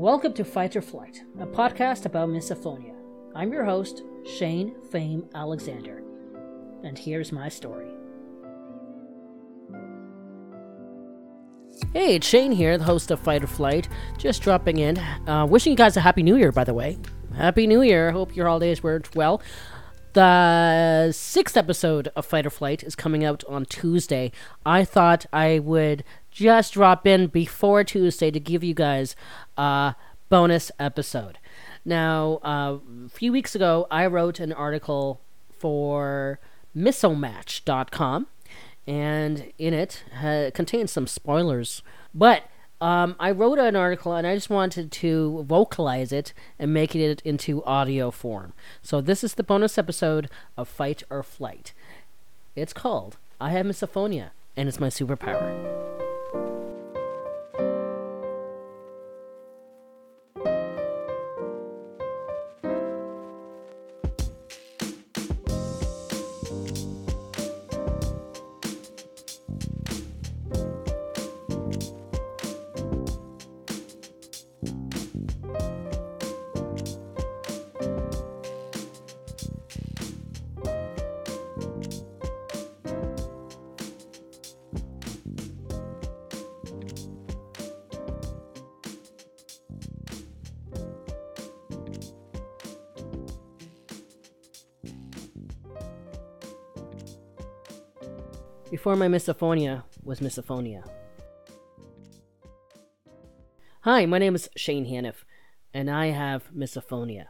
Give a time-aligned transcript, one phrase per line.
[0.00, 2.94] Welcome to Fight or Flight, a podcast about misophonia.
[3.34, 6.02] I'm your host, Shane Fame Alexander,
[6.82, 7.90] and here's my story.
[11.92, 14.96] Hey, it's Shane here, the host of Fight or Flight, just dropping in.
[15.28, 16.96] Uh, wishing you guys a Happy New Year, by the way.
[17.36, 18.10] Happy New Year.
[18.10, 19.42] Hope your holidays were well.
[20.14, 24.32] The sixth episode of Fight or Flight is coming out on Tuesday.
[24.64, 29.16] I thought I would just drop in before Tuesday to give you guys
[29.56, 29.94] a
[30.28, 31.38] bonus episode.
[31.84, 35.20] Now, uh, a few weeks ago, I wrote an article
[35.58, 36.38] for
[36.76, 38.26] Missomatch.com,
[38.86, 41.82] and in it uh, contains some spoilers.
[42.14, 42.44] But
[42.80, 47.20] um, I wrote an article and I just wanted to vocalize it and make it
[47.24, 48.54] into audio form.
[48.82, 51.74] So this is the bonus episode of Fight or Flight.
[52.56, 55.99] It's called I Have Misophonia, and it's my superpower.
[98.70, 100.88] Before my misophonia was misophonia.
[103.80, 105.24] Hi, my name is Shane Haniff,
[105.74, 107.26] and I have misophonia.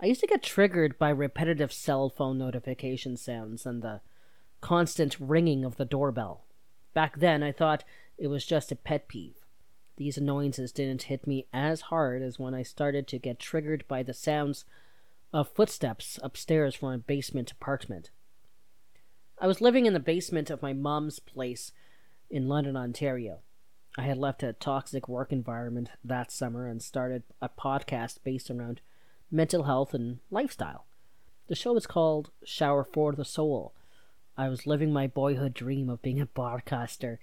[0.00, 4.00] I used to get triggered by repetitive cell phone notification sounds and the
[4.60, 6.46] constant ringing of the doorbell.
[6.94, 7.84] Back then, I thought
[8.18, 9.36] it was just a pet peeve.
[9.98, 14.02] These annoyances didn't hit me as hard as when I started to get triggered by
[14.02, 14.64] the sounds
[15.32, 18.10] of footsteps upstairs from a basement apartment.
[19.42, 21.72] I was living in the basement of my mom's place
[22.30, 23.40] in London, Ontario.
[23.98, 28.80] I had left a toxic work environment that summer and started a podcast based around
[29.32, 30.84] mental health and lifestyle.
[31.48, 33.72] The show is called Shower for the Soul.
[34.38, 37.18] I was living my boyhood dream of being a broadcaster,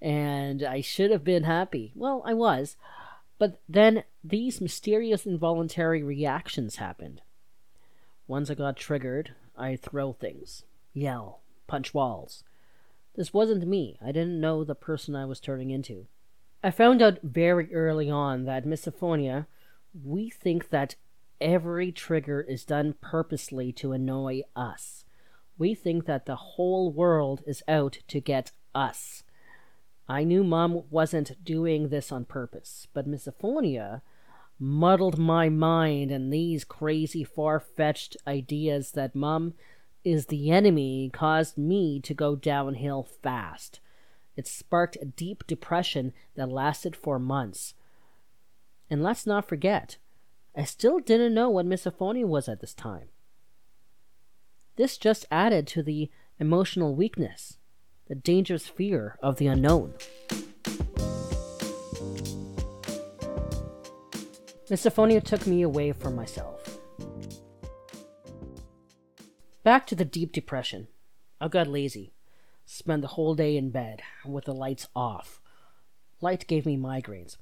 [0.00, 1.90] and I should have been happy.
[1.96, 2.76] Well, I was.
[3.36, 7.20] But then these mysterious involuntary reactions happened.
[8.28, 10.62] Once I got triggered, I throw things,
[10.94, 12.44] yell, punch walls.
[13.14, 13.98] This wasn't me.
[14.04, 16.06] I didn't know the person I was turning into.
[16.62, 19.46] I found out very early on that misophonia,
[20.02, 20.96] we think that
[21.40, 25.04] every trigger is done purposely to annoy us.
[25.58, 29.22] We think that the whole world is out to get us.
[30.08, 34.02] I knew mom wasn't doing this on purpose, but misophonia
[34.58, 39.54] muddled my mind and these crazy far fetched ideas that mom
[40.04, 43.80] is the enemy caused me to go downhill fast.
[44.36, 47.74] It sparked a deep depression that lasted for months.
[48.90, 49.96] And let's not forget,
[50.56, 53.08] I still didn't know what misophonia was at this time.
[54.76, 57.58] This just added to the emotional weakness,
[58.08, 59.94] the dangerous fear of the unknown.
[64.68, 66.63] Misophonia took me away from myself.
[69.64, 70.88] Back to the deep depression.
[71.40, 72.12] I got lazy.
[72.66, 75.40] Spent the whole day in bed with the lights off.
[76.20, 77.38] Light gave me migraines.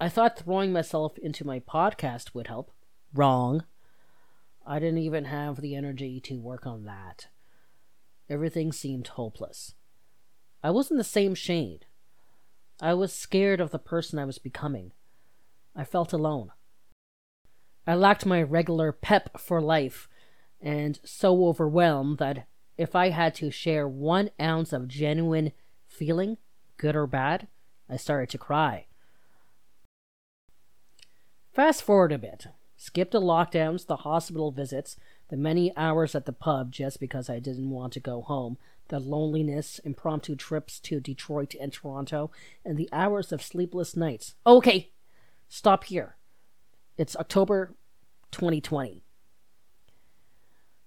[0.00, 2.70] I thought throwing myself into my podcast would help.
[3.12, 3.64] Wrong.
[4.64, 7.26] I didn't even have the energy to work on that.
[8.28, 9.74] Everything seemed hopeless.
[10.62, 11.80] I wasn't the same Shane.
[12.80, 14.92] I was scared of the person I was becoming.
[15.74, 16.52] I felt alone.
[17.88, 20.08] I lacked my regular pep for life
[20.60, 22.46] and so overwhelmed that
[22.76, 25.52] if I had to share one ounce of genuine
[25.86, 26.38] feeling,
[26.76, 27.46] good or bad,
[27.88, 28.86] I started to cry.
[31.52, 32.46] Fast forward a bit.
[32.76, 34.96] Skip the lockdowns, the hospital visits,
[35.28, 38.56] the many hours at the pub just because I didn't want to go home,
[38.88, 42.30] the loneliness, impromptu trips to Detroit and Toronto,
[42.64, 44.34] and the hours of sleepless nights.
[44.46, 44.92] Okay,
[45.48, 46.16] stop here.
[46.96, 47.74] It's October
[48.30, 49.04] 2020.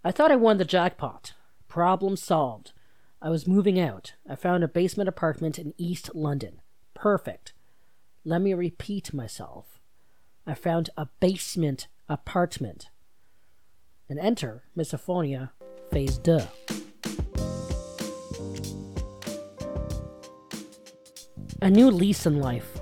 [0.06, 1.34] I thought I won the jackpot.
[1.70, 2.74] Problem solved.
[3.22, 4.16] I was moving out.
[4.30, 6.62] I found a basement apartment in East London.
[6.94, 7.54] Perfect.
[8.26, 9.80] Let me repeat myself.
[10.46, 12.90] I found a basement apartment.
[14.10, 15.52] And enter misophonia
[15.90, 16.42] phase deux.
[21.62, 22.78] A new lease in life.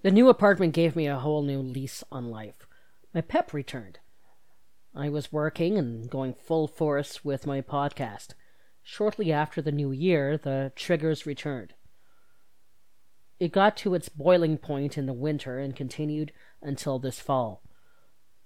[0.00, 2.66] The new apartment gave me a whole new lease on life.
[3.12, 3.98] My pep returned.
[4.94, 8.34] I was working and going full force with my podcast.
[8.82, 11.72] Shortly after the new year, the triggers returned.
[13.40, 17.62] It got to its boiling point in the winter and continued until this fall.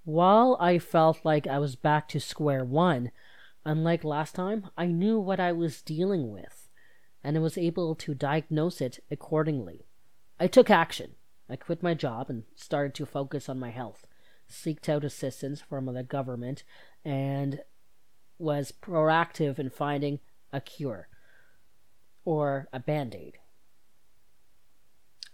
[0.04, 3.10] While I felt like I was back to square one,
[3.64, 6.69] unlike last time, I knew what I was dealing with,
[7.25, 9.84] and I was able to diagnose it accordingly.
[10.38, 11.16] I took action.
[11.50, 14.06] I quit my job and started to focus on my health,
[14.50, 16.62] seeked out assistance from the government,
[17.04, 17.60] and
[18.38, 20.20] was proactive in finding
[20.52, 21.08] a cure
[22.25, 23.38] or a band aid.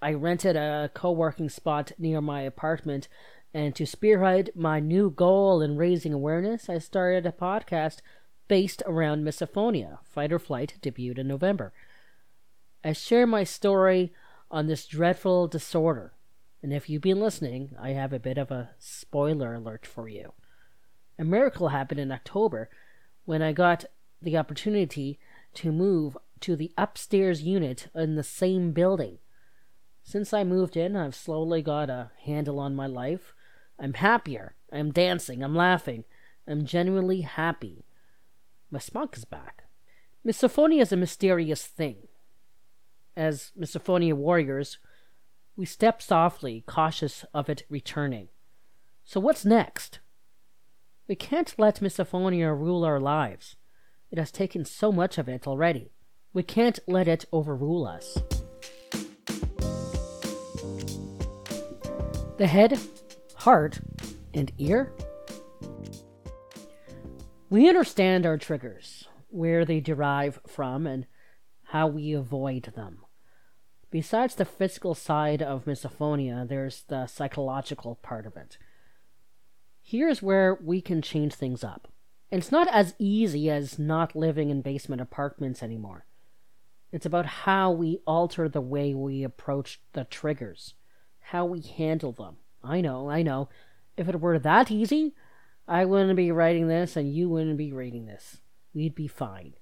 [0.00, 3.08] I rented a co working spot near my apartment,
[3.54, 7.98] and to spearhead my new goal in raising awareness, I started a podcast
[8.48, 9.98] based around misophonia.
[10.04, 11.72] Fight or Flight debuted in November.
[12.84, 14.12] I share my story
[14.50, 16.12] on this dreadful disorder,
[16.62, 20.32] and if you've been listening, I have a bit of a spoiler alert for you.
[21.18, 22.70] A miracle happened in October
[23.24, 23.84] when I got
[24.20, 25.18] the opportunity
[25.54, 29.18] to move to the upstairs unit in the same building.
[30.04, 33.34] Since I moved in, I've slowly got a handle on my life.
[33.78, 34.54] I'm happier.
[34.72, 35.42] I'm dancing.
[35.42, 36.04] I'm laughing.
[36.46, 37.84] I'm genuinely happy.
[38.70, 39.64] My spunk is back.
[40.26, 42.08] Misophonia is a mysterious thing.
[43.16, 44.78] As misophonia warriors,
[45.56, 48.28] we step softly, cautious of it returning.
[49.04, 50.00] So, what's next?
[51.08, 53.56] We can't let misophonia rule our lives.
[54.10, 55.92] It has taken so much of it already.
[56.32, 58.18] We can't let it overrule us.
[62.38, 62.78] The head,
[63.36, 63.80] heart,
[64.32, 64.92] and ear.
[67.50, 71.06] We understand our triggers, where they derive from, and
[71.64, 73.04] how we avoid them.
[73.92, 78.56] Besides the physical side of misophonia, there's the psychological part of it.
[79.82, 81.88] Here's where we can change things up.
[82.30, 86.06] It's not as easy as not living in basement apartments anymore.
[86.90, 90.72] It's about how we alter the way we approach the triggers,
[91.20, 92.36] how we handle them.
[92.64, 93.50] I know, I know.
[93.98, 95.14] If it were that easy,
[95.68, 98.38] I wouldn't be writing this and you wouldn't be reading this.
[98.72, 99.52] We'd be fine.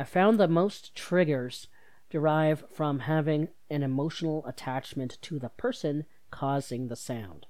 [0.00, 1.68] I found that most triggers
[2.14, 7.44] derive from having an emotional attachment to the person causing the sound.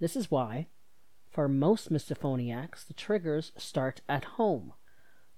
[0.00, 0.66] This is why,
[1.30, 4.72] for most misophoniacs, the triggers start at home.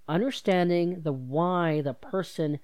[0.08, 2.58] Understanding the why the person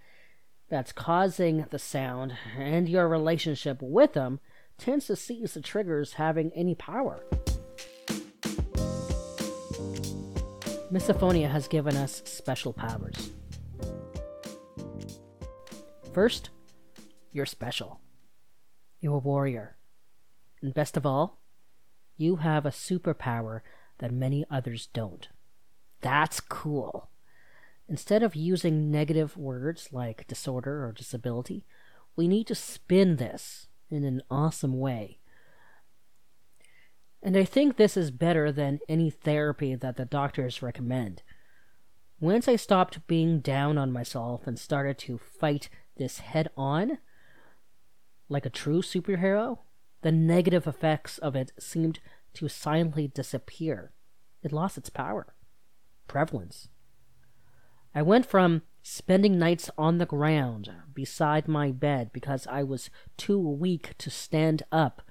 [0.71, 4.41] that's causing the sound and your relationship with them
[4.79, 7.23] tends to seize the triggers having any power.
[10.91, 13.31] Misophonia has given us special powers.
[16.13, 16.51] First,
[17.33, 18.01] you're special.
[19.01, 19.77] You're a warrior.
[20.61, 21.41] And best of all,
[22.19, 23.61] you have a superpower
[23.99, 25.29] that many others don't.
[26.03, 27.09] That's cool.
[27.89, 31.65] Instead of using negative words like disorder or disability,
[32.15, 35.19] we need to spin this in an awesome way.
[37.23, 41.23] And I think this is better than any therapy that the doctors recommend.
[42.21, 46.99] Once I stopped being down on myself and started to fight this head on,
[48.29, 49.59] like a true superhero,
[50.03, 52.01] the negative effects of it seemed
[52.35, 53.93] to silently disappear.
[54.43, 55.35] It lost its power,
[56.09, 56.69] prevalence.
[57.95, 63.39] I went from spending nights on the ground beside my bed because I was too
[63.39, 65.03] weak to stand up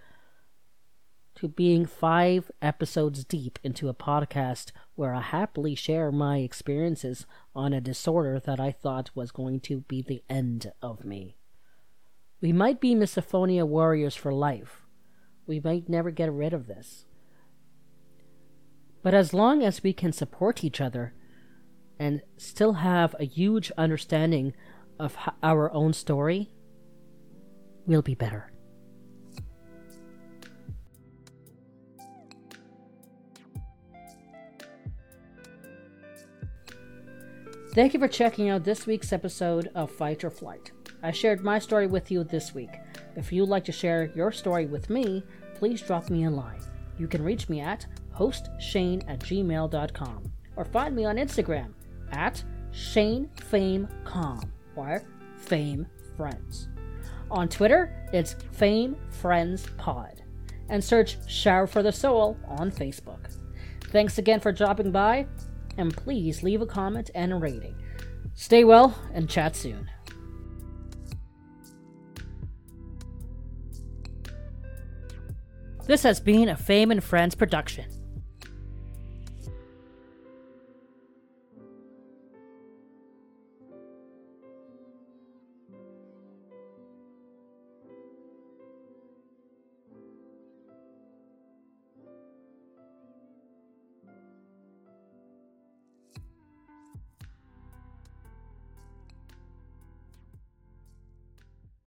[1.41, 7.73] to being five episodes deep into a podcast where I happily share my experiences on
[7.73, 11.37] a disorder that I thought was going to be the end of me.
[12.41, 14.83] We might be misophonia warriors for life.
[15.47, 17.05] We might never get rid of this.
[19.01, 21.15] But as long as we can support each other
[21.97, 24.53] and still have a huge understanding
[24.99, 26.51] of our own story,
[27.87, 28.51] we'll be better.
[37.73, 40.73] Thank you for checking out this week's episode of Fight or Flight.
[41.03, 42.71] I shared my story with you this week.
[43.15, 45.23] If you'd like to share your story with me,
[45.55, 46.59] please drop me a line.
[46.99, 51.71] You can reach me at hostshane at gmail.com or find me on Instagram
[52.11, 55.01] at ShaneFameCom or
[55.37, 55.87] Fame
[56.17, 56.67] Friends.
[57.31, 60.21] On Twitter, it's Fame Friends Pod.
[60.67, 63.33] And search Shower for the Soul on Facebook.
[63.85, 65.27] Thanks again for dropping by,
[65.77, 67.75] and please leave a comment and a rating.
[68.33, 69.89] Stay well and chat soon.
[75.87, 78.00] This has been a Fame and Friends production.